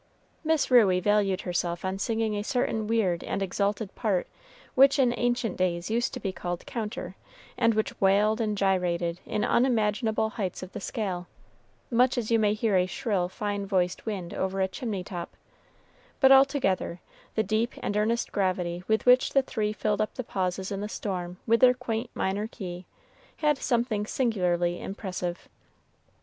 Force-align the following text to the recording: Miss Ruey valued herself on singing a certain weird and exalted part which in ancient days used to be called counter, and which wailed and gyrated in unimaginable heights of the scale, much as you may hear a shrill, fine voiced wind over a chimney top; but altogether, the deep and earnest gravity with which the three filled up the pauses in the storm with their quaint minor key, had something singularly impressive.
Miss 0.43 0.71
Ruey 0.71 0.99
valued 0.99 1.41
herself 1.41 1.85
on 1.85 1.99
singing 1.99 2.35
a 2.35 2.43
certain 2.43 2.87
weird 2.87 3.23
and 3.23 3.43
exalted 3.43 3.93
part 3.93 4.25
which 4.73 4.97
in 4.97 5.13
ancient 5.15 5.57
days 5.57 5.91
used 5.91 6.11
to 6.15 6.19
be 6.19 6.31
called 6.31 6.65
counter, 6.65 7.15
and 7.55 7.75
which 7.75 8.01
wailed 8.01 8.41
and 8.41 8.57
gyrated 8.57 9.19
in 9.27 9.45
unimaginable 9.45 10.29
heights 10.31 10.63
of 10.63 10.71
the 10.71 10.79
scale, 10.79 11.27
much 11.91 12.17
as 12.17 12.31
you 12.31 12.39
may 12.39 12.55
hear 12.55 12.75
a 12.77 12.87
shrill, 12.87 13.29
fine 13.29 13.63
voiced 13.67 14.07
wind 14.07 14.33
over 14.33 14.59
a 14.59 14.67
chimney 14.67 15.03
top; 15.03 15.37
but 16.19 16.31
altogether, 16.31 16.99
the 17.35 17.43
deep 17.43 17.73
and 17.83 17.95
earnest 17.95 18.31
gravity 18.31 18.83
with 18.87 19.05
which 19.05 19.33
the 19.33 19.43
three 19.43 19.71
filled 19.71 20.01
up 20.01 20.15
the 20.15 20.23
pauses 20.23 20.71
in 20.71 20.81
the 20.81 20.89
storm 20.89 21.37
with 21.45 21.59
their 21.59 21.75
quaint 21.75 22.09
minor 22.15 22.47
key, 22.47 22.87
had 23.37 23.55
something 23.59 24.07
singularly 24.07 24.81
impressive. 24.81 25.47